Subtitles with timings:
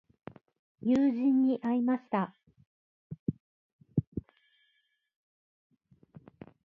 [0.81, 2.33] 友人に会いました。